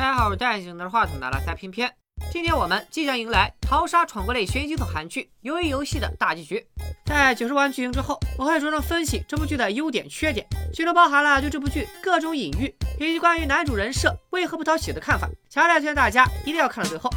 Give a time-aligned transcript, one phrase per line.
[0.00, 1.92] 大家好，我是戴眼镜拿着话筒的拉塞偏偏。
[2.32, 6.66] 今天我们即将迎来淘沙闯关类悬疑惊悚韩剧《鱿鱼游戏》的大结局。
[7.04, 15.28] 在九十完剧情之后，我会着重分析这部剧的优点、缺点，其中包含了对这部剧各种隐喻，以及关于男主人设为何不讨喜的看法。
[15.50, 17.10] 强烈推荐大家一定要看到最后。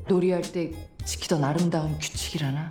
[0.09, 2.71] 놀이할때지키던아름다운규칙이라나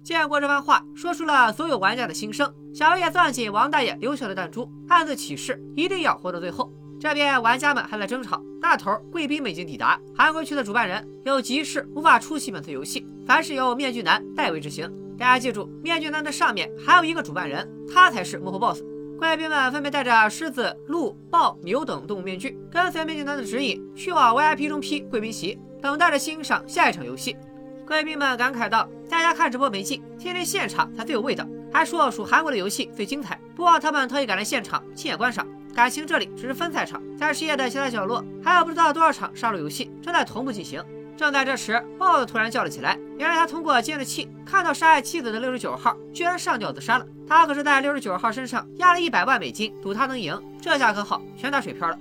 [0.05, 2.53] 见过这番话，说出了所有玩家的心声。
[2.71, 6.71] 小叶攥紧王大爷留下的弹珠，暗自起誓一定要活到最后。
[6.99, 9.99] 这边玩家们还在争吵，大头贵宾们已经抵达。
[10.15, 14.87] 韩国区的主办人有急事无法出席本次游戏，凡事由面具男代为执行。
[15.17, 18.83] 大家记住，面具男的上面还有一个主办人，他才是幕后 boss。
[19.17, 27.35] 贵宾们分别戴着狮子、鹿、豹、牛等动物面具，跟随面具男的指引，去往 VIP 中批贵宾席，等待着欣赏下一场游戏。
[27.85, 35.45] 贵宾们感慨道：“在家看直播没劲，天天现场才最有味道。”还说属韩国的游戏最精彩，不过他们特意赶来现场亲眼观赏。
[35.73, 40.83] 感情这里只是分赛场，在世界的其他角落还有不知道多少场杀戮游戏正在同步进行。
[41.15, 42.97] 正在这时，豹子突然叫了起来。
[43.19, 47.05] 原来他通过监视器看到杀害妻子的六十九号居然上吊自杀了。
[47.27, 50.41] 他可是在六十九号身上压了一百万美金，赌他能赢。
[50.61, 51.97] 这下可好，全打水漂了。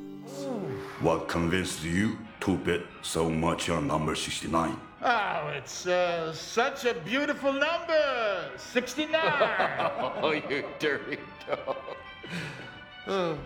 [1.03, 4.71] What convinced you to bet so much on number sixty-nine?
[5.07, 9.11] Oh, it's uh, such a beautiful number 69.
[10.23, 11.19] Oh, you dirty
[13.07, 13.37] dog.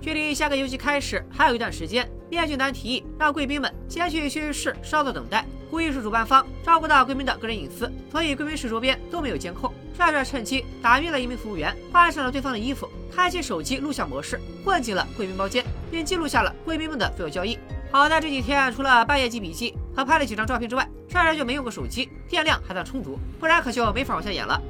[0.00, 5.44] 距离下个游戏开始还有一段时间，面具男提议让贵宾们先去休息室稍作等待。
[5.70, 9.70] 故意是主办方照顾到贵宾的个人隐私，所以贵宾室周边都没有监控。
[9.94, 17.58] 帅帅趁机打晕了一名服务员，换上了对方的衣服，开启手机录像模式，混进了贵宾包间，并记录下了贵宾们的所有交易。
[17.92, 24.60] 好在这几天除了半夜记笔记和拍了几张照片之外，帅帅就没用过手机，电量还算充足，不然可就没法往下演了。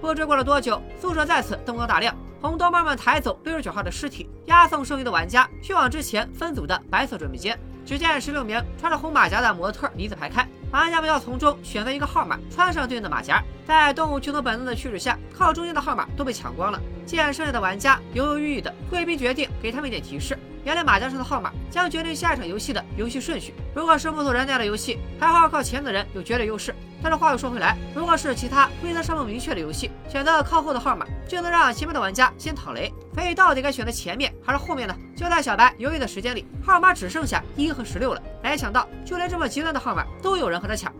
[0.00, 7.58] 不知过了多久，宿舍再次灯光大亮，红灯慢慢抬走六十九号的尸体，押送剩余的玩家去往之前分组的白色准备间。
[7.84, 13.42] 只见十六名穿着红马甲的模特一字排开，玩家们要从中选择一个号码，穿上对应的马甲。
[13.66, 16.80] 在动物群从本能的驱使下，靠中间的号码都被抢光了。
[17.06, 20.38] 见剩下的玩家犹犹豫豫的，贵宾决定给他们一点提示。
[20.67, 23.53] 原来麻将上的号码将决定下一场游戏的游戏顺序。
[23.75, 26.73] 如果是木头人那样的游戏，还好靠前的人有绝对优势。
[27.01, 32.89] 但是话又说回来，如果是其他规则上不明确的游戏，选择靠后的号码就能让前面的玩家先躺雷。
[33.13, 34.95] 所以到底该选择前面还是后面呢？
[35.15, 38.21] 就在小白犹豫的时间里，号码只剩下一和十六了。
[38.41, 40.93] 没想到，就连这么极端的号码都有人和他抢。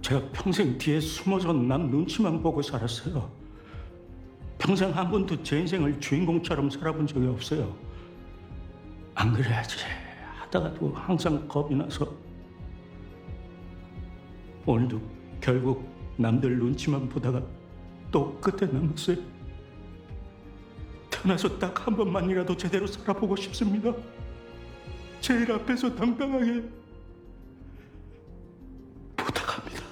[0.00, 3.28] 제가 평생 뒤에 숨어서 남 눈치만 보고 살았어요.
[4.56, 7.76] 평생 한 번도 제 인생을 주인공처럼 살아본 적이 없어요.
[9.14, 9.78] 안 그래야지
[10.40, 12.06] 하다가도 항상 겁이 나서
[14.64, 15.00] 오늘도
[15.40, 17.42] 결국 남들 눈치만 보다가
[18.10, 19.16] 또 끝에 남았어요.
[21.10, 23.92] 태어나서 딱 한 번만이라도 제대로 살아보고 싶습니다.
[25.20, 26.62] 제일 앞에서 당당하게
[29.16, 29.82] 부탁합니다.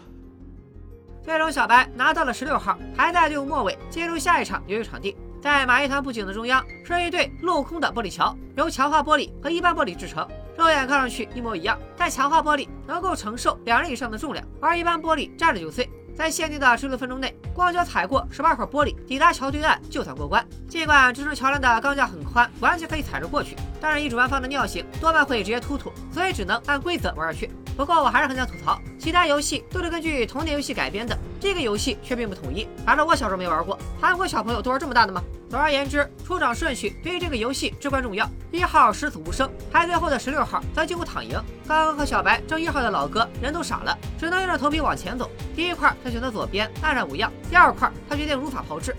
[1.24, 5.16] 最终，小白拿到了十六号，还在队伍末尾进入下一场游泳场地。
[5.41, 10.27] 在马戏团布景的中央是一对镂空的玻璃桥，由强化玻璃和一般玻璃制成，
[10.57, 11.79] 肉眼看上去一模一样。
[11.95, 15.89] 但强化玻璃能够承受两人以上的重量，而一般玻璃站着就碎。
[16.19, 20.45] 在限定的十六分钟内，光脚踩过十八块玻璃，抵达桥对岸就算过关。
[20.67, 27.49] 尽管支撑桥梁的钢架很宽，完全可以踩着过去，但是一主办方的尿性多半会直接突突，所以只能按规则玩下去。
[27.77, 32.67] 不过我还是很想吐槽，其他游戏都是根据童年游戏改编的，这个游戏却并不统一。
[32.85, 35.23] 反正我小时候没玩过，韩国小朋友都玩这么大的吗？
[35.49, 38.29] 总而言之，出场顺序对于这个游戏至关重要。
[38.51, 41.41] 一号十死无生，排最后的十六号则几乎躺赢。
[41.67, 45.27] 刚刚和小白争一号的老哥人都傻了，只能硬着头皮往前走。
[45.55, 48.95] 第一块他选择左边，安然无恙；第二块他决定如法炮制。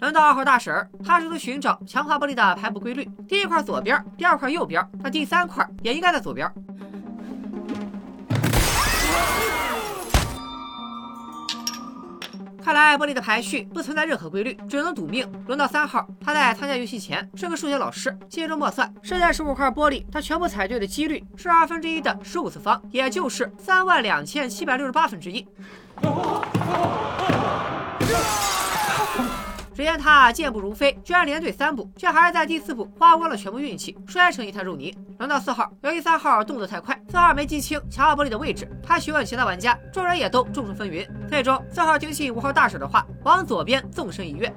[0.00, 3.08] 轮到二号大婶儿，她试图寻找强化玻璃的排布规律。
[3.28, 6.52] 第一块左边，第二块右边，那第三块也应该在左边。
[12.62, 15.28] 看来玻璃的排序不存在任何规律，只能赌命。
[15.48, 25.44] 轮到三号，他在参加游戏前是个数学老师，接着默算，剩下十五块玻璃，他全部踩对的几率是二分之一的十五次方，也就是三万两千七百六十八分之一。
[29.74, 34.94] 只见他健步如飞居然连退三步却还是在第四步花光了全部运气摔成一滩肉泥。
[35.18, 41.06] 轮到四号由于三号动作太快四号没记清强化玻璃的位置他询问其他玩家众人也都众说纷纭。
[41.28, 44.52] 最终四号听信五号大婶的话往左边纵身一跃。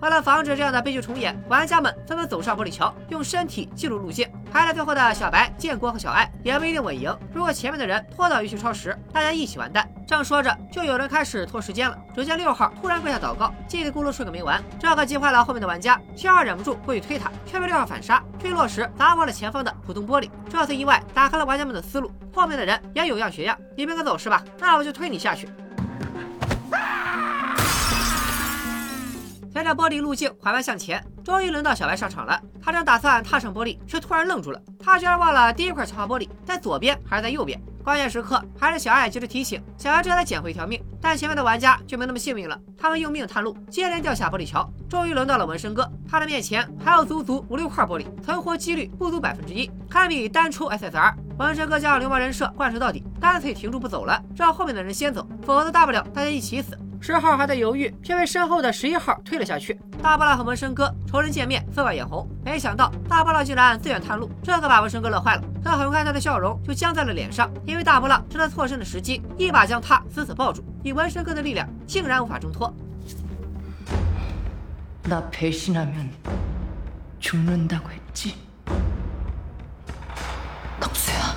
[0.00, 7.16] 为了防止这样的悲剧重演玩家们纷纷走上玻璃桥用身体记录路线排在最后的小白、建国和小爱也不一定稳赢。
[7.32, 9.88] 如果前面的人拖到游戏超时，大家一起完蛋。
[10.06, 11.96] 正说着，就有人开始拖时间了。
[12.14, 16.00] 只见六号突然跪下祷告，叽里咕噜睡个没完，这可急坏了后面的玩家。
[16.16, 20.30] 七号忍不住过去推他，却被六号反杀，坠落时砸破了前方的普通玻璃。
[20.48, 23.56] 这次意外打开了玩家们的思路，后面的人也有样学样。
[23.76, 24.42] 你没敢走是吧？
[24.58, 25.48] 那我就推你下去。
[29.50, 32.40] 随着玻璃路径缓慢向前，终于轮到小白上场了。
[32.62, 34.60] 他正打算踏上玻璃，却突然愣住了。
[34.78, 37.60] 他居然忘了第一块强化玻璃在左边还是在右边。
[37.82, 40.78] 关键时刻，还是小爱及时提醒，小白这才捡回一条命。
[41.00, 44.68] 但前面的玩家就没那么幸运了，他们用命探路，接连掉下玻璃桥。
[44.90, 51.14] 终于轮到了纹身哥，他的面前还有足足五六块玻璃，存活几率不足百分之一，堪比单抽 SSR。
[51.38, 56.76] 纹身哥将流氓人设贯彻到底，干脆停住不走了，让后面的人先走，否则大不了大家一起死。
[57.01, 59.79] 十号还在犹豫，却被身后的十一号推了下去。
[60.01, 62.27] 大波浪和纹身哥仇人见面，分外眼红。
[62.43, 65.43] 没想到大波浪竟然自愿探路，这可把纹身哥乐坏了。
[65.63, 70.63] 但很快他的笑容就僵在了脸上，因为大波浪趁他错身的时机，一把将他死死抱住。
[70.83, 72.73] 以纹身哥的力量，竟然无法挣脱。
[75.03, 76.09] 나 배신하면
[77.19, 78.35] 죽는다고 했지?
[80.79, 81.35] 덕수야,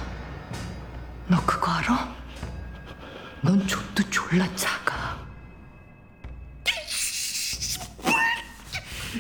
[1.27, 2.09] 너 그거 알아?
[3.43, 5.10] 넌 족도 졸라 작아.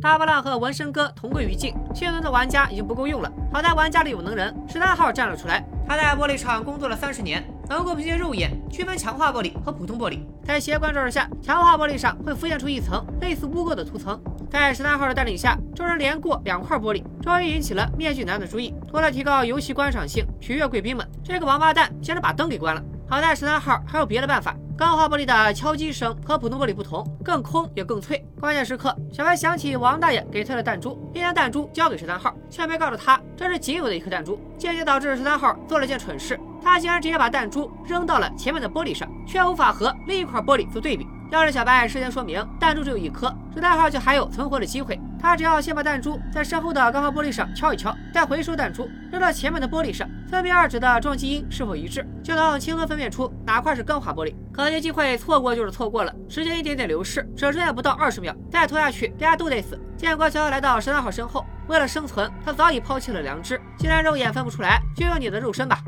[0.00, 3.30] 大波浪和纹身哥同归于尽，幸存的玩家已经不够用了。
[3.52, 5.62] 好在玩家里有能人，十三号站了出来。
[5.86, 10.20] 他在玻璃厂工作了三十年，能够凭借肉眼区分强化玻璃和普通玻璃。
[10.44, 14.20] 在斜光照射下，强化玻璃上会浮现出一层类似污垢的涂层。
[14.56, 18.74] 在十三号的带领下，众人连过两块玻璃，终于引起了面具男的注意。
[18.90, 22.82] 为了提高游戏观赏性，取悦贵宾们，这个王八蛋竟然把灯给关了。
[23.06, 24.56] 好在十三号还有别的办法。
[24.74, 28.26] 钢化玻璃的敲击声和普通玻璃不同，更空也更脆。
[28.40, 36.40] 关键时刻，小白想起王大爷给他的弹珠，便将弹珠交给十三号，却没告诉他这是仅有的一颗弹珠，间接导致十三号做了件蠢事。
[36.62, 41.06] 他竟然直接把弹珠扔到了前面的玻璃上，却无法和另一块玻璃做对比。
[41.30, 44.98] 要是小白事先说明弹珠只有一颗，这代号就还有存活的机会。
[45.18, 54.34] 他只要先把弹珠在身后的钢化玻璃上敲一敲，再回收弹珠扔到前面的玻璃上，分辨二者的撞击音是否一致，就能轻松分辨出哪块是钢化玻璃。
[54.52, 59.78] 可惜机会错过就是错过了，时间一点点流逝，只剩下不到二十秒，再拖下去大家都得死。
[59.96, 63.60] 建国悄悄来到十三号身后，为了生存，他早已抛弃了良知。
[63.76, 65.78] 既然肉眼分不出来，就用你的肉身吧。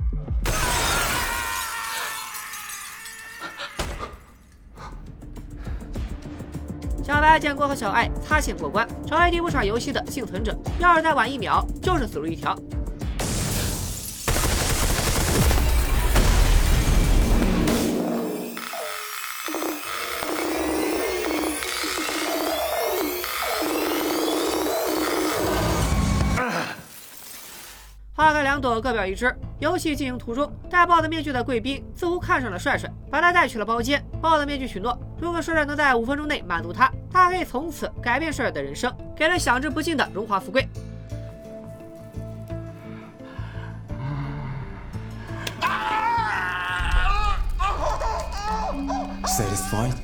[7.08, 10.54] 小白、建国和小爱擦线过关，成为第五场游戏的幸存者。
[10.78, 12.54] 要是再晚一秒，就是死路一条。
[28.12, 29.34] 花开两朵，各表一枝。
[29.58, 34.00] 游戏进行途中，戴豹子面具的贵宾似乎看上了帅帅，把他带去了包间。
[34.20, 40.68] 豹子面具许诺，如果帅帅能在五分钟内满足他，他可以从此改变帅帅的人生，给人享之不尽的荣华富贵。
[49.24, 49.94] Satisfied？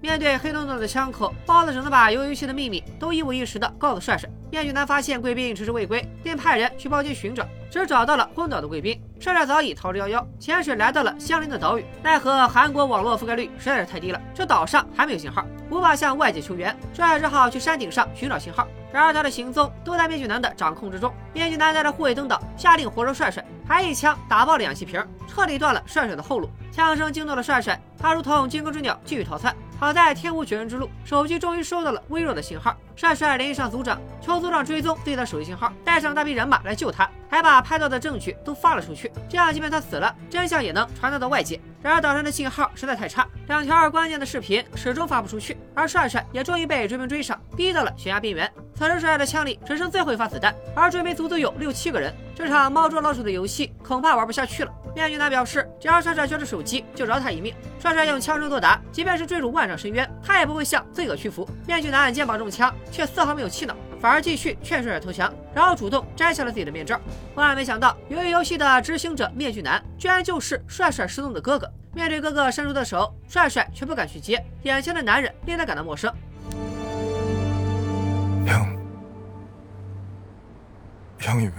[0.00, 4.28] 面对黑洞洞的枪口，豹子只能把游游戏的秘密都一五一十的告诉帅帅。
[4.52, 9.00] 面具男发现贵宾迟迟未归，便派人去包间寻找，只找到了昏倒的贵宾。
[9.18, 11.86] 帅帅早已逃之夭夭，潜水来到了相邻的岛屿。
[12.02, 16.68] 奈何韩国网络覆盖率实在是太低了，这岛上还没有信号，无法向外界求援。
[16.92, 18.68] 帅帅只好去山顶上寻找信号。
[18.92, 21.10] 然而他的行踪都在面具男的掌控之中。
[21.32, 26.50] 面具男带着护卫登岛，下令活捉帅帅，还一枪打爆了氧气瓶，彻底断了帅帅的后路。
[26.70, 29.56] 枪声惊动了帅帅，他如同惊弓之鸟，继续逃窜。
[29.82, 32.72] 好在天无绝人之路，手机终于收到了微弱的信号。
[32.94, 39.10] 帅帅联系上组长，求组长追踪自己的手机信号，带上大批人马来救他，还把拍到的证据都发了出去。
[39.28, 41.60] 这样，即便他死了，真相也能传达到外界。
[41.82, 48.50] 然而岛上的信号实在太差，两条关键的视频始终发不出去，而帅帅也终于被追兵追上，逼到了悬崖边缘。
[48.74, 54.72] 此时帅帅的枪里只剩最后一发子弹，而追兵足足有六七个人，这场猫捉老鼠的游戏恐怕玩不下去了。
[54.94, 57.52] 面具男表示，只要帅帅交出手机，就饶他一命。
[57.80, 61.48] 帅帅用枪声作答，即便是坠入万丈深渊，他也不会向罪恶屈服。
[61.66, 67.00] 面具男肩膀中枪，却丝毫没有气恼，反而继续劝帅帅投降然后主动摘下了自己的面罩。
[67.36, 71.72] 万万没想到由于游戏的执行者面具男居然就是帅帅失踪的哥哥。
[71.94, 76.12] 面对哥哥伸出的手帅帅却不敢去接眼前的男人令他感到陌生。
[78.44, 78.76] 杨
[81.24, 81.52] 杨宇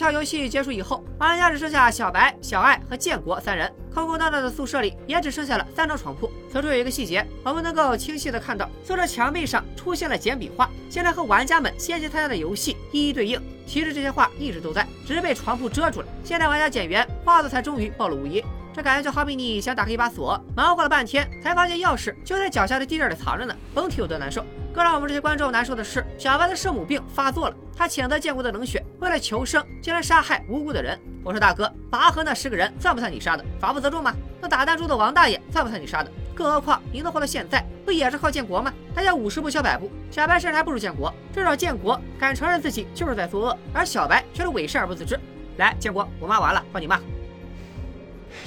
[0.00, 3.70] 玻璃桥》游戏结束以后，玩家只剩下小白、小爱和建国三人。
[3.92, 6.30] 空空荡荡的宿舍里也只剩下了三张床铺。
[6.50, 13.38] 此处有一个细节，我们能够清晰的看到宿舍墙壁上出现了简笔画，现在和玩家们先前参加的游戏一一对应。
[13.66, 16.06] 其实这些画一直都在，只是被床铺遮住了。
[16.24, 18.42] 现在玩家减员，画作才终于暴露无遗。
[18.72, 24.42] 这感觉就好比你想打开一把锁，忙活了半天，才发现钥匙就在脚下的地垫里藏着呢，甭提有多难受。
[24.73, 30.99] 更让我们这些观众难受的是，小白的圣母病发作了，他谴责建国的冷血，为了求生竟然杀害无辜的人。
[31.23, 33.45] 我说大哥，拔河那十个人算不算你杀的？
[33.59, 34.13] 法不责众吗？
[34.41, 36.11] 那打弹珠的王大爷算不算你杀的？
[36.35, 38.73] 更何况你能活到现在，不也是靠建国吗？
[38.93, 45.17] 他叫五十步笑百步，小白甚至还不如建国，至少建国敢承认自己就是在作恶，而小白却是伪善而不自知。
[45.57, 46.99] 来，建国，我骂完了，换你骂。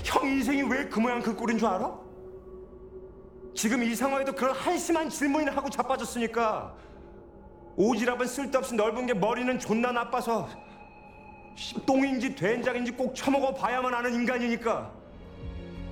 [0.05, 1.91] 형 인생이 왜 그 모양 그 꼴인 줄 알아?
[3.55, 6.73] 지금 이 상황에도 그런 한심한 질문을 하고 자빠졌으니까
[7.77, 10.49] 오지랖은 쓸데없이 넓은 게 머리는 존나 나빠서
[11.57, 14.91] 씨, 똥인지 된장인지 꼭 처먹어 봐야만 아는 인간이니까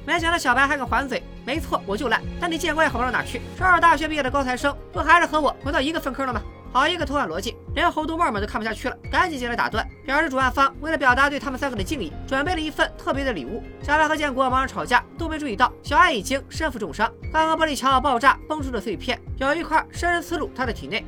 [0.07, 3.41] 没想到小白还肯还嘴，没错，我就烂，但你建国也好不到哪去。
[3.59, 6.41] 首尔大学毕业的高材生，不还是和我混到一个粪坑了吗？
[6.74, 13.62] 好一个偷换逻辑，连猴头妹们都看不下去了，赶紧进来打断，表示主办方为了表达对他们三个的敬意，准备了一份特别的礼物。
[13.84, 21.06] 小白和建国忙着吵架，都没注意到小爱已经身负重伤，刚刚玻璃桥爆炸崩出的碎片，有一块深深刺入他的体内。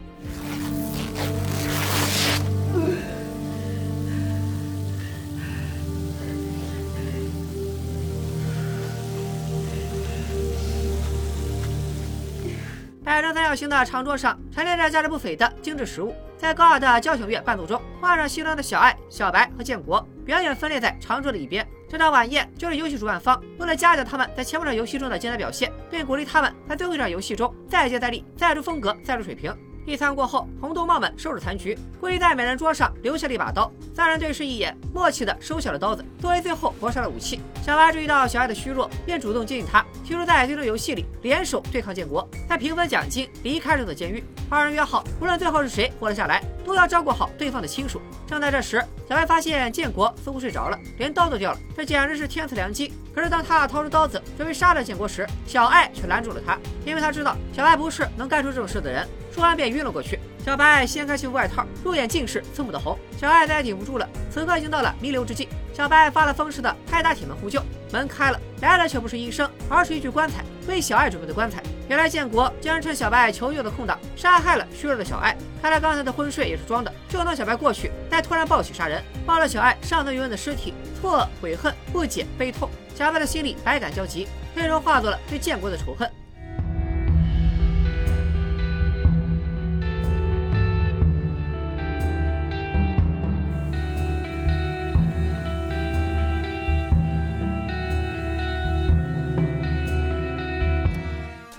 [13.03, 21.67] 摆成三角形的长桌上陈列着价值不菲的精致食物，在高雅的交响乐伴奏中，换上西装的小爱、小白和建国，表演分列在长桌的一边。
[21.89, 29.53] 这场晚宴就是游戏主办方为了嘉奖他们在前半场游戏中的精彩表现，并鼓励他们在最后一场游戏中再接再厉，再出风格，再出水平。
[29.85, 33.69] 一餐过后，红豆帽们收拾残局，故意在每人桌上留下了一把刀。
[33.93, 37.41] 三人对视一眼，默契的收下了刀子，作为最后搏杀的武器。
[37.61, 44.23] 小白注意到小爱的虚弱，便主动接近他，提出在最终游戏里联手对抗建国，再平分奖金，离开这座监狱。
[44.49, 48.01] 二人约好，无论最后是谁活了下来，都要照顾好对方的亲属。
[48.25, 52.93] 正在这时，小白发现建国似乎睡着了，连刀都掉了，这简直是天赐良机。
[53.13, 59.07] 可是当他掏出刀子准备杀了建国时，小爱却拦住了他，因为他知道小白不是能干出这种事的人。
[59.33, 60.19] 说完便晕了过去。
[60.45, 62.97] 小白掀开幸福外套，入眼尽是刺目的红。
[63.17, 65.47] 小爱再也顶不住了，此刻已经到了弥留之际。
[65.73, 71.63] 小白发了疯似的拍打铁门呼救，门开了，来的却不是医生，而是一具棺材，为小爱准备的棺材。
[71.89, 75.35] 原来建国竟然趁小白求救的空档，杀害了虚弱的小爱。
[75.61, 82.69] 看来刚才的昏睡也是装的，就等小白过去，再突然暴起杀人，抱了小爱上层余温的尸体，错、悔恨、不解、悲痛。
[82.93, 86.09] 小白的心里百感交集，最终化作了对建国的仇恨。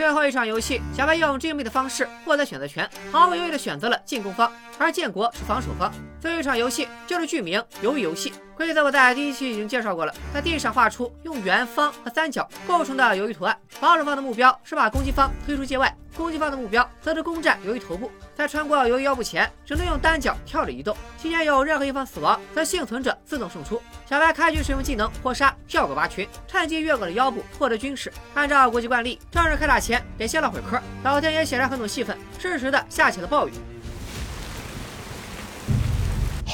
[0.05, 5.91] 最后一场游戏，小白用致命的方式获得选择权，毫不犹豫地选择了进攻方，而建国是防守方。
[6.21, 13.57] 最后一场游戏就是剧名《鱿鱼游戏》，规则我在第一期已经介绍过了，在地上画出用圆、方和三角构成的鱿鱼图案。
[13.69, 18.11] 防守方的目标是把攻击方推出界外，攻击方的目标则是攻占鱿鱼头部。
[18.37, 23.83] 在穿过鱿鱼腰部前，只能用单脚跳着移动，期间有任何一方死亡，则幸存者自动胜出。
[24.09, 28.13] 小白开局使用技能破杀，跳过八群，趁机越过了腰部，获得军事。
[28.35, 30.81] 按照国际惯例，正式开打前得先唠会嗑。
[31.03, 33.53] 老天爷显然很懂戏份，适时的下起了暴雨。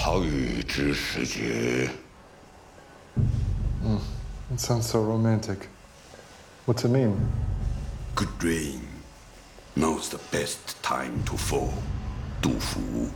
[0.02, 1.90] 好雨知时节。
[4.50, 5.69] It sounds so romantic.
[6.64, 7.16] What's it mean?
[8.14, 8.80] Good rain.
[9.76, 11.69] Now's the best time to fall.
[12.40, 13.11] 杜甫。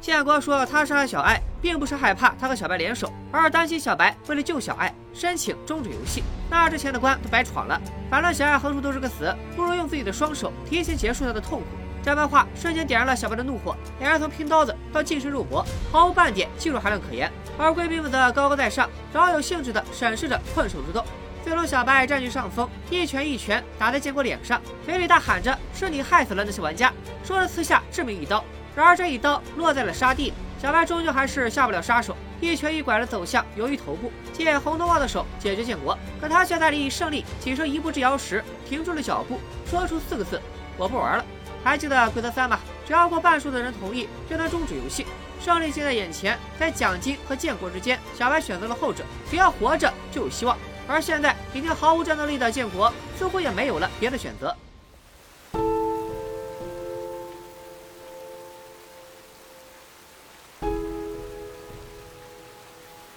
[0.00, 6.22] 建国说他杀害小爱，并不是害怕他和小白联手，而是担心小白为了救小爱，申请终止游戏。
[6.48, 7.80] 那之前的关都白闯了。
[8.08, 11.66] 反正小爱横竖都是个死，不如用自己的双手提前结束他的痛苦。
[12.06, 17.28] 这番话瞬间点燃了小白的怒火，两人从拼刀子到近身肉搏，毫无半点技术含量可言。
[17.58, 21.04] 而贵宾们则高高在上，饶有兴致地审视着困兽之斗。
[21.42, 26.92] 最终，小白占据上风，一拳一拳打在建国脸上，嘴里大喊着：“是你害死了那些玩家！”
[27.26, 28.44] 说着刺下致命一刀。
[28.76, 35.98] 然而这一刀落在了沙地，小白终究还是下不了杀手，一瘸一拐地走向鱿鱼头部，借红头帽的手解决建国。
[36.20, 40.40] 可他却在离胜利仅剩一步之遥时停住了脚步，说出四个字
[40.78, 41.24] ：“我不玩了。”
[41.66, 42.60] 还记得规则三吗？
[42.86, 45.04] 只要过半数的人同意就能终止游戏。
[45.40, 50.56] 胜利就在眼前在奖金和建国之间小白选择了后者只要活着就有希望。
[50.86, 54.56] 而现在已经毫无战斗力的建国似乎也没有了别的选择。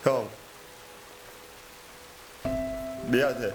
[0.04, 0.26] Go
[3.12, 3.52] 不要再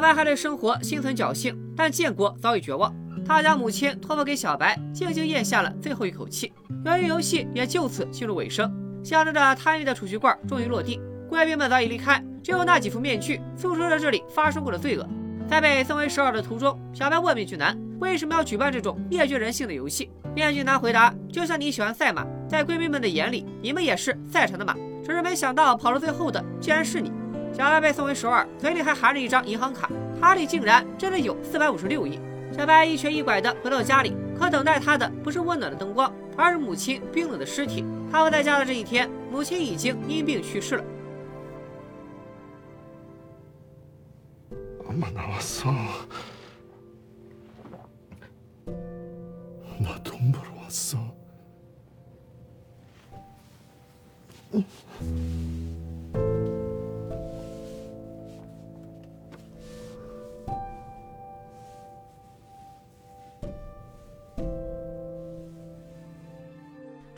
[0.00, 2.90] 小白还对生活心存侥幸，但建国早已绝望。
[3.22, 6.50] 他将母亲托付给小白，静静咽下了最后一口气。
[6.86, 8.72] 由于游戏也就此进入尾声，
[9.04, 10.98] 象征着贪欲的储蓄罐终于落地。
[11.28, 15.06] 贵宾们早已离开，只有那几副面具诉说着这里发生过的罪恶。
[15.46, 20.10] 在被送回首尔的途中，小白问面具男为什么要举办这种灭绝人性的游戏。
[20.34, 27.12] 面具男回答：“就像你喜欢赛马，在贵宾们的眼里，你们也是赛场的马，只是没想到跑到最后的竟然是你。”
[27.52, 32.18] 小白被送回首尔，嘴里还含着一张银行卡，卡里竟然真的有四百五十六亿。
[32.56, 37.84] 小白一瘸一拐的回到家里，可等待他的不是温暖的灯光，而是母亲冰冷的尸体。
[38.10, 40.84] 他不在家的这一天，母亲已经因病去世了。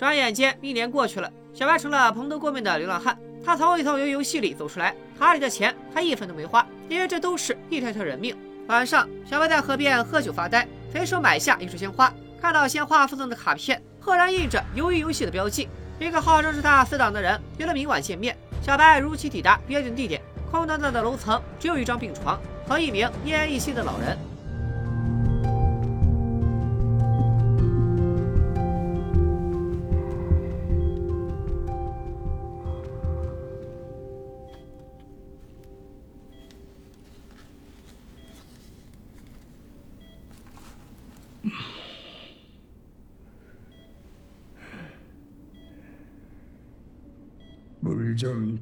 [0.02, 3.16] 转眼间一年过去了，小白成了蓬头垢面的流浪汉。
[3.44, 8.36] 他从一头由游戏里走出来，卡里的钱他一分都没花，因为这都是一条条人命。
[8.66, 15.68] 晚上，小白在河边喝酒发呆，随手买下一束鲜花，看到鲜花附赠的卡片，赫然印着“鱿鱼游戏”的标记。
[16.00, 18.36] 一个号称是他死党的人约了明晚见面。
[18.60, 24.18] 小白如期抵达约定地点，空荡荡的楼层只有一张病床和一名奄奄一息的老人。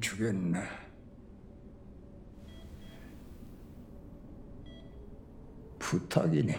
[0.00, 0.62] 주겠나?
[5.78, 6.56] 부탁이네.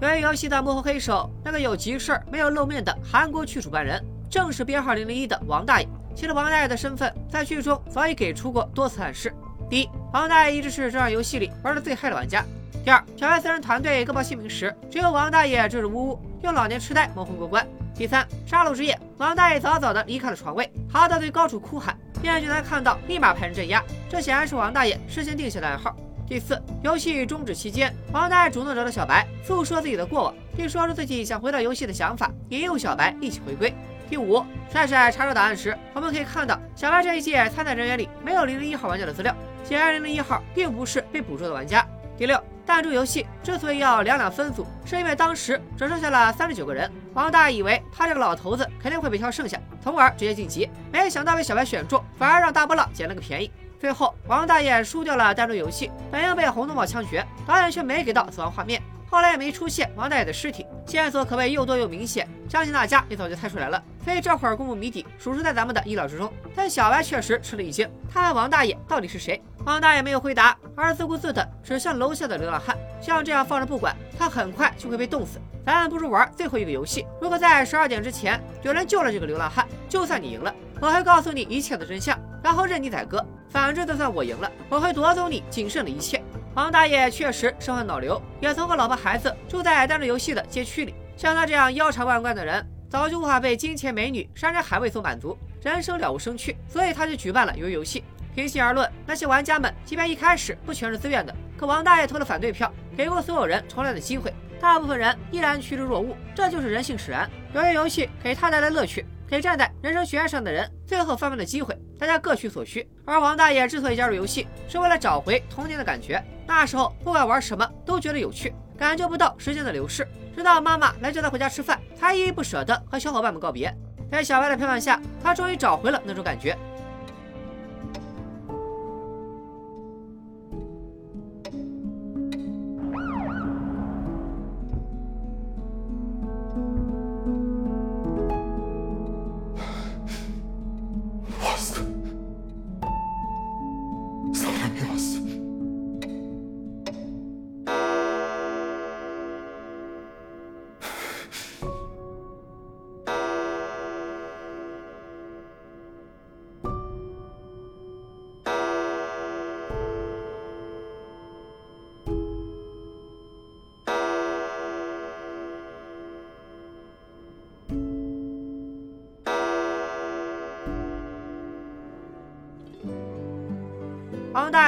[0.00, 5.88] 由于游戏的幕后黑手，那个有急事儿没有露面的韩国区主办人，正是编号零零一的王大爷。
[6.14, 9.32] 其实王大爷的身份在剧中早已给出过多次暗示：
[9.68, 12.42] 第一，王大爷一直是这场游戏里玩的最嗨的玩家；
[12.84, 25.95] 第二，小白四人团队各报姓名时，只有王大爷支支吾吾，用老年痴呆蒙混过关；第三，杀戮之夜，王大爷早早的离开了床位，爬到最高处哭喊， 面具才看到，立马派人镇压，这显然是王大爷事先定下的暗号。
[26.27, 33.73] 第四，游戏终止期间，王大爷主动找到小白，诉说自己的过往，并说出自己想回到游戏的想法，引诱小白一起回归。
[34.09, 41.85] 第五，帅帅查找档案时，我们可以看到小白这一届参赛人员里没有零零一号玩家的资料，显然零零一号并不是被捕捉的玩家。
[42.17, 53.51] 第六，弹珠游戏之所以要两两分组，是因为当时只剩下了三十九个人，王大爷以为他这个老头子肯定会被挑剩下，从而直接晋级，没想到被小白选中，反而让大波浪捡了个便宜。
[53.79, 58.79] 最后，王大爷输掉了弹珠游戏，本应被红灯帽枪决，导演却没给到死亡画面，
[59.09, 63.83] 后来也没出现王大爷的尸体，线索可谓又多又明显，相信大家也早就猜出来了。
[64.05, 66.31] 所以这会儿公布谜底，属实在咱们的意料之中。
[66.55, 69.41] 但小白确实吃了一惊，他问王大爷到底是谁？
[69.65, 72.77] 王大爷没有回答，而自顾自地指向楼下的流浪汉。
[73.01, 75.39] 像这样放着不管，他很快就会被冻死。
[75.65, 83.23] 咱不如玩最后一个游戏，如果在十二点之前有人救了这个流浪汉，就算你赢了，我会告诉你一切的真相，然后任你宰割。
[83.49, 86.23] 反之，就算我赢了，我会夺走你仅剩的一切。
[86.55, 90.95] 王大爷确实身患脑瘤，也曾和老婆孩子住在单着游戏的街区里。
[91.15, 98.03] 像他这样腰缠万贯的人，早就无法被金钱、美女、山珍海味所满足，人生了无生趣，所以他就举办了鱿鱼游戏。
[98.33, 107.29] 平心而论，那些玩家们即便一开始不全是自愿的，可王大爷投了反对票，给过所有人重来的机会，大部分人依然趋之若鹜，这就是人性使然。
[107.53, 109.05] 由于游戏给他带来乐趣。
[109.29, 112.89] 给站在人生悬崖上的人最后翻盘的机会，大家各取所需。
[113.05, 116.19] 而王大爷之所以加入游戏，是为了找回童年的感觉。
[116.47, 120.07] 那时候不管玩什么都觉得有趣，感觉不到时间的流逝。
[120.35, 123.71] 直到妈妈来叫他回家吃饭，才依依不舍地和小伙伴们告别。
[124.11, 126.57] 在小白的陪伴下，他终于找回了那种感觉。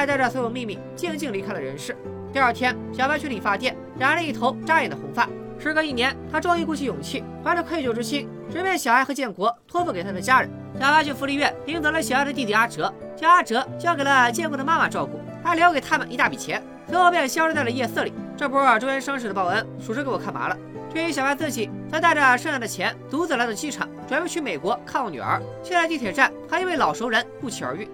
[0.06, 1.96] 带着所有秘密，静静离开了人世。
[2.32, 5.28] 第二天，小白去理发店，染了一头扎眼的红发。
[5.58, 10.50] 时隔一年，他终于鼓起勇气，怀着愧疚之心，准备小爱和建国托付给他的家人。
[10.80, 16.62] 小白去福利院领走了小爱的弟弟阿哲，将阿哲交给了建国的妈妈照顾，还留给他们一大笔钱。
[16.88, 18.12] 随后便消失在了夜色里。
[18.36, 20.56] 这波周元生事的报恩，属实给我看麻了。
[20.92, 25.40] 至于小白自己，则带着剩下的钱，独自来到机场，准备去美国看望女儿。
[25.62, 27.88] 却在地铁站，还因为老熟人不期而遇。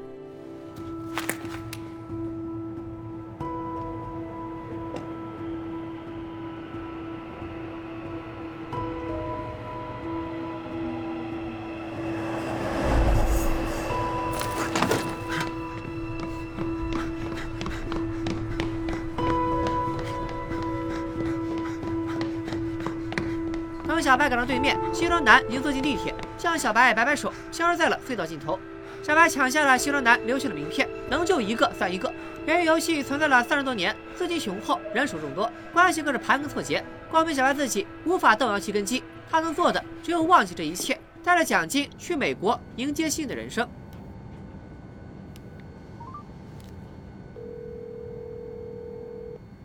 [24.28, 28.60] 等小白赶到对面，西装男已经坐进地铁，向小白摆摆手，消失在了隧道尽头。
[29.02, 32.14] 小白抢下了西装男留下的名片，能救一个算一个。
[32.46, 36.84] 由于游戏存在了三十多年，资金雄厚，人手众多，关系更是盘根错节。
[37.10, 43.66] 光凭小白自己无法动摇其根基，他能做的只有忘记这一切，带着奖金去美国迎接新的人生。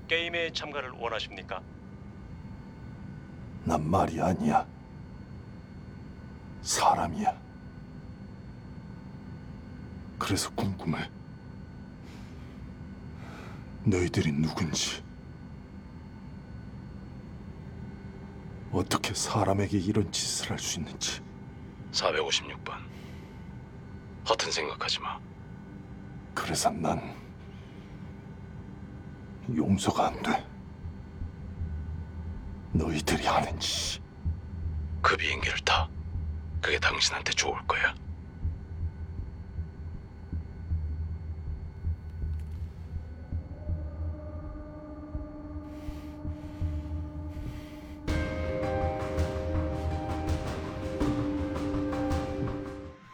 [0.08, 1.60] 게임에 참가를 원하십니까?
[3.65, 4.65] 난 말이 아니야.
[6.61, 7.41] 사람이야.
[10.19, 11.09] 그래서 궁금해.
[13.85, 15.03] 너희들이 누군지.
[18.71, 21.21] 어떻게 사람에게 이런 짓을 할 수 있는지.
[21.91, 22.73] 456번.
[24.27, 25.19] 허튼 생각하지 마.
[26.33, 26.99] 그래서 난
[29.55, 30.52] 용서가 안 돼.
[32.72, 34.00] 너희들이 하는 짓이
[35.00, 35.88] 그 비행기를 타.
[36.60, 37.94] 그게 당신한테 좋을 거야.《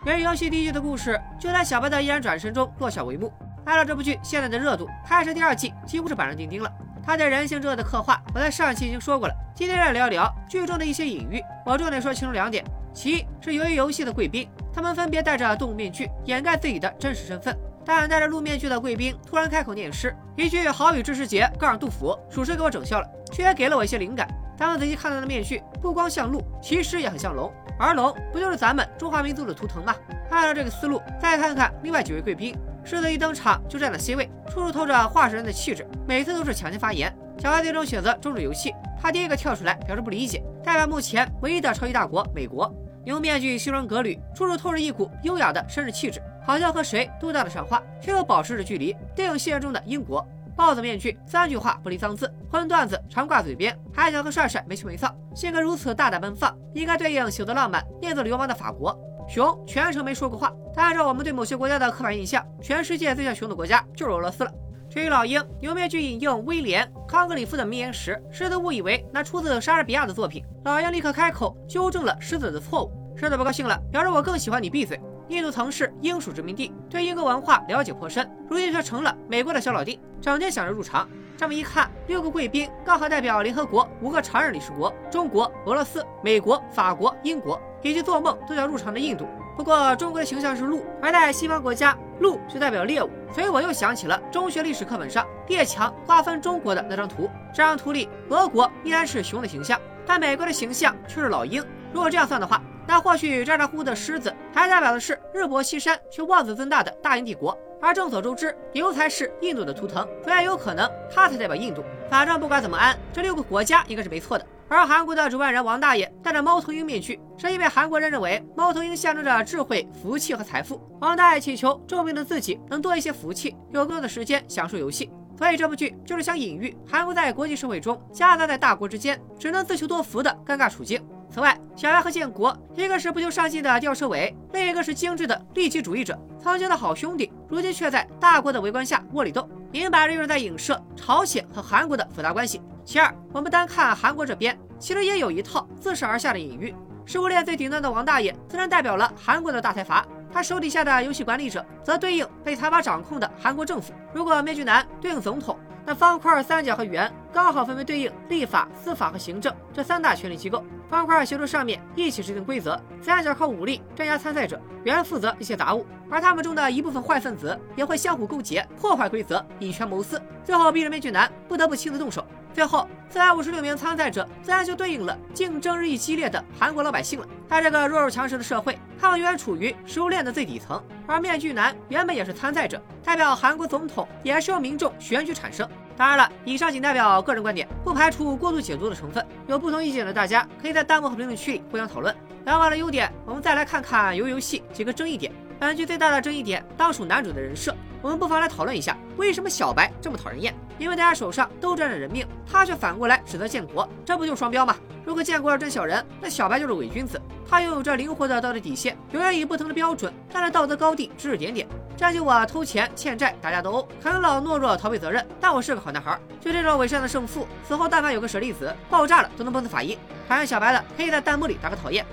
[0.06, 3.32] 源于游戏》第一季的故事就在小白的毅然转身中落下帷幕。
[3.64, 6.70] 按照这部剧现在的热度，开始第二季几乎是板上钉钉了。
[7.02, 9.34] 他对人性之恶的刻画，我在上期已经说过了。
[9.59, 12.63] 今天来聊一聊剧中的一些隐喻，我重点说其中两点。
[12.93, 17.53] 其一是由于游戏的贵宾，他们分别戴着动物面具掩盖自己的真实身份。
[17.83, 24.25] 但戴着鹿面具的贵宾突然开口念诗，一句“好雨知时节”，告诉杜甫，属实给我整笑了，却也给了我一些灵感。
[24.57, 27.51] 当仔细看他的面具，不光像鹿，其实也很像龙。
[27.77, 29.93] 而龙不就是咱们中华民族的图腾吗？
[30.29, 37.13] 按照这个思路，再看看另外几位贵宾，狮子一登场就占了 C 位，处处透着化石人的气质，每次都是抢先发言。
[37.39, 42.69] 小白最终选择终止游戏，他第一个跳出来表示不理解，代表目前唯一的超级大国美国。
[43.05, 48.93] 牛面具西装革履，处处透着一股优雅的绅士气质，好像和谁都搭得上话，却又保持着距离。
[49.15, 50.25] 电影系列中的英国。
[50.53, 58.93] 豹子面具，三句话不离脏字，荤段子常挂嘴边，还想和帅帅没羞没臊，性格如此大胆奔放，应该对应喜得浪漫、念子流氓的法国。
[59.29, 64.51] 熊全程没说过话，但按照我们对某些国家的刻板印象，全世界最像熊的国家就是俄罗斯了。
[64.89, 72.91] 至于老鹰，牛面具引用威廉康格里夫的名言时，狮子误以为那出自莎士比亚的作品，老鹰立刻开口纠正了狮子的错误。
[73.15, 74.99] 狮子不高兴了，表示我更喜欢你闭嘴。
[75.27, 81.07] 印度曾是英属殖民地，对英国文化了解颇深，如今却成了美国的小老弟，整天想着入场。
[81.37, 89.27] 这么一看，六个贵宾刚好代表联合国五个常任理事国：中国、俄罗斯、美国、法国、英国，以及做梦都想入场的印度。
[89.59, 97.29] 不过中国的形象是鹿，而在西方国家，鹿就代表猎物，所以我又想起了中学历史课本上列强划分中国的那张图。
[97.53, 101.61] 这张图里，俄国依然是熊的形象，但美国的形象却是老鹰。
[101.91, 111.83] 如果这样算的话，那或许渣渣呼呼的狮子，还代表的是日薄西山却妄自尊大的大英帝国，而众所周知，牛才是印度的图腾，所以有可能它才代表印度。
[112.09, 114.45] 反正不管怎么安，这六个国家应该是没错的。
[114.67, 120.81] 而韩国的主办人王大爷戴着猫头鹰面具，是因为韩国人认为猫头鹰象征着智慧、福气和财富。
[120.99, 125.11] 王大爷祈求重病的自己能多一些福气，有更多的时间享受游戏。
[125.37, 130.99] 所以这部剧就是想隐喻韩国在国际社会中夹杂在大国之间，只能自求多福的尴尬处境。
[131.31, 136.17] 此外，小白和建国，一个是不求上进的吊车尾，另一个是精致的利己主义者。
[136.41, 142.59] 曾经的好兄弟，如今却在大国的围观下窝里斗，明摆着就是在影射朝鲜和韩国的复杂关系。
[142.83, 146.73] 其二，我们单看韩国这边，其实也有一套自上而下的隐喻。
[147.05, 153.93] 食物链最顶端的王大爷，自然代表了韩国的大财阀，他手底下的游戏管理者，则对应被财阀掌控的韩国政府。
[154.13, 155.55] 如果面具男对应总统。
[155.89, 160.63] 那方块、三角和圆刚好分别对应立法、司法和行政这三大权力机构。
[160.87, 165.83] 方块协助上面一起制定规则，三角靠武力镇压参赛者，圆负责一些杂物。
[166.07, 172.23] 而他们中的一部分坏分子也会相互勾结，破坏规则，以权谋私，最后逼着面具男不得不亲自动手。
[172.53, 177.27] 最后，四百五十六名参赛者自然就对应了竞争日益激烈的韩国老百姓了。
[177.47, 180.83] 在这个弱肉强食的社会，他们永远处于食物链的最底层。
[181.07, 185.67] 而面具男原本也是参赛者，代表韩国总统也是由民众选举产生。
[185.99, 189.21] 当然了，以上仅代表个人观点，不排除过度解读的成分。
[189.47, 192.15] 有不同意见的大家，可以在弹幕和评论区里互相讨论。
[192.45, 195.29] 聊完了优点，我们再来看看游游戏几个争议点。
[195.59, 200.55] 本剧最大的争议点当属男主的人设，我们不妨来讨论一下，为什么小白这么讨人厌？
[200.79, 204.75] 因为大家手上都沾着人命，他却反过来指责建国，这不就是双标吗？
[205.05, 207.21] 如果建国是真小人，那小白就是伪君子。
[207.47, 211.67] 他拥有着灵活的道德底线，永远以不同的标准站在道德高地指指点点。
[211.97, 216.17] 战就我偷钱欠债打架斗殴，啃老懦弱逃避责任，但我是个好男孩。
[216.39, 219.97] 就这种伪善的胜负，死后但凡有个舍利子爆炸了，都能崩死法医。
[220.27, 222.05] 讨厌小白的，可以在弹幕里打个讨厌。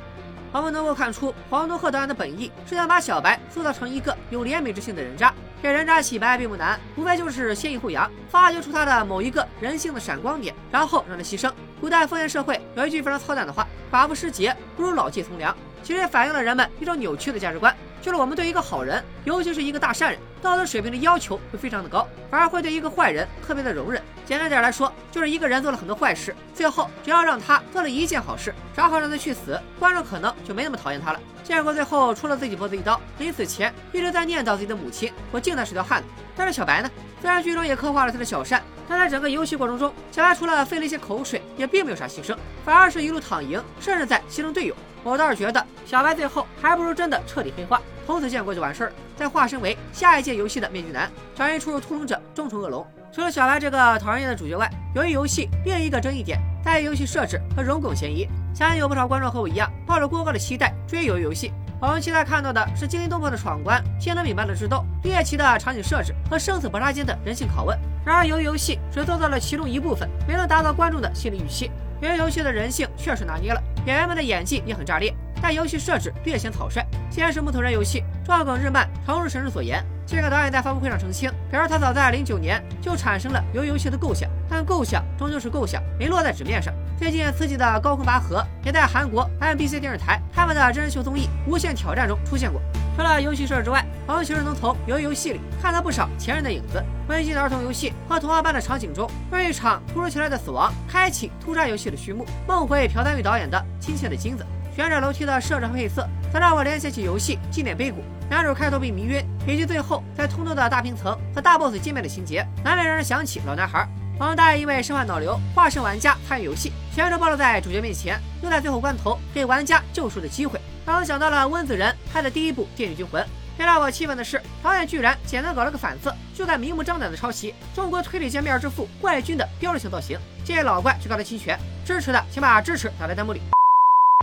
[0.52, 5.32] 我们能够看出黄东赫导演的本意是想把小白塑造成一个有怜悯之心的人渣。
[5.62, 11.50] 给人渣洗白并不难，无非就是先抑后扬，发掘出他的某一个人性的闪光点，然后让他牺牲。
[11.80, 24.02] 古代封建社会有一句非常操蛋的话：“寡妇失节不如老骥从良。”其实也反映了人们一种扭曲的价值观，就是我们对一个好人，尤其是一个大善人，道德水平的要求会非常的高，反而会对一个坏人特别的容忍。
[24.26, 31.20] 简单点来说，就是一个人做了很多坏事，最后只要让他做了一件好事，正好让他去死，观众可能就没那么讨厌他了。
[31.44, 36.08] 建国最后出了自己脖子一刀，临死前一直在念叨自己的母亲，我敬他是条汉子。
[36.36, 36.90] 但是小白呢？
[37.22, 44.74] 虽然剧中也刻画了他的小善，但在整个游戏过程中，小白除了费了一些口水，也并没有啥牺牲，反而是一路躺赢，甚至在牺牲队友。
[45.04, 52.84] 我倒是觉得小白最后还不如真的彻底黑化，从此建国就完事儿，再化身为下一届游戏的面具男，转移出入屠龙者，终成恶龙。
[53.16, 58.28] 除了小白这个讨人厌的主角外，由于游戏另一个争议点在于游戏设置和容梗嫌疑。
[58.54, 61.50] 相信有不少观众和我一样，抱着过高的期待追游游戏。
[61.80, 67.74] 我们期待看到的是惊心动魄的闯关、天能明白的智斗、猎奇的场景设置和生死搏杀间的人性拷问。
[68.04, 71.70] 然而，由于游戏只做到了其中一部分，没能达到观众的心理预期。
[72.02, 76.84] 由于游戏的人性确实拿捏了，演员们的演技也很炸裂，但游戏设置略显草率。
[77.10, 79.82] 先是木头人游戏，撞梗日漫，诚如神之所言。
[80.06, 86.72] 这个导演在发布会上澄清，表示他早在零九年就产生了游游戏的构想，但构想终究是构想，没落在纸面上。
[86.96, 92.62] 最近刺激的《高空拔河》也在韩国 MBC 电视台他们的真人秀综艺《无限挑战》中出现过。
[92.96, 96.82] 除了游戏设置之外，我们其实能从游游戏里看到不少前人的影子。
[97.08, 102.24] 温馨的儿童游戏和童话般的场景中，为一场突如其来的死亡开启突杀游戏的序幕。
[102.46, 107.98] 梦回朴赞玉导演的《亲切的金子》，旋转楼梯的设置和配色，则让我联想起游戏《纪念碑谷》。
[108.28, 113.88] 男主开头被迷晕，以及最后在通透的大平层和大 boss 见面的情节，难免让人想起老男孩。
[114.18, 120.60] 王大爷因为身患脑瘤，化身玩家参与游戏，全程暴露在主角面前，又在最后关头给玩家救赎的机会。
[120.84, 123.22] 让我想到了温子仁拍的第一部《电锯惊魂》。
[123.56, 130.18] 最让我气愤的是，导演居然简单搞了个反字，就敢明目张胆的抄袭中国推理界面之父怪军的标志性造型。
[130.44, 133.40] 这些老怪去告他侵权，支持的请把支持打在弹幕里。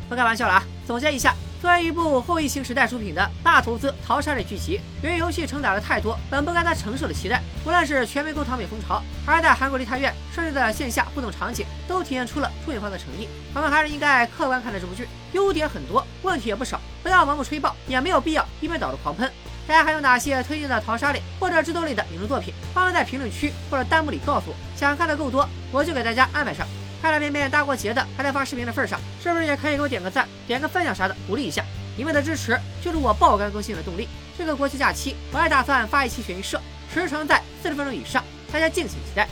[0.07, 0.63] 不开玩笑了啊！
[0.85, 1.33] 总结一下，
[1.63, 13.30] 作为一部后疫情时代出品的大投资淘沙类剧集，由于游戏承载了太多本不该它承受的期待，无论是全民购糖美风潮，还是在韩国梨泰院设置的线下互动场景，都体现出了出品方的诚意。
[13.54, 16.82] 我们还是应该客观看待这部剧，优点很多，问题也不少。
[17.02, 19.32] 不要盲目吹爆，也没有必要一边倒的狂喷。
[19.65, 22.54] 大家还有哪些推荐的淘沙类或者智斗类的影视作品？
[22.73, 24.56] 欢迎在评论区或者弹幕里告诉我。
[24.76, 26.67] 想看的够多，我就给大家安排上。
[27.03, 31.61] 看了便便大过节的还在发视频的份上，是不是也可以给我点个赞、点个分享啥的，鼓励一下？
[31.97, 34.07] 你们的支持就是我爆肝更新的动力。
[34.37, 36.61] 这个国庆假期，我还打算发一期悬疑社，
[36.93, 39.27] 时长在四十分钟以上，大家敬请期待。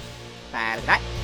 [0.52, 1.21] 拜了个拜。